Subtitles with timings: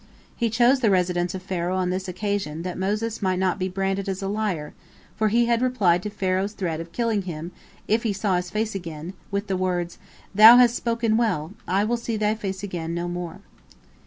[0.35, 4.09] He chose the residence of Pharaoh on this occasion that Moses might not be branded
[4.09, 4.73] as a liar,
[5.15, 7.51] for he had replied to Pharaoh's threat of killing him
[7.87, 9.99] if he saw his face again, with the words,
[10.33, 13.41] "Thou hast spoken well; I will see thy face again no more."